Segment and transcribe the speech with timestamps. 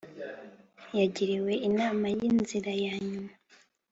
[0.99, 3.35] Yagiriwe inama y inzira yanyura